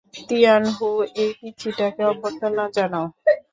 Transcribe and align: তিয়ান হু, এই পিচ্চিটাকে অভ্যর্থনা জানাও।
তিয়ান 0.29 0.63
হু, 0.75 0.87
এই 1.15 1.31
পিচ্চিটাকে 1.39 2.01
অভ্যর্থনা 2.03 2.63
জানাও। 2.75 3.05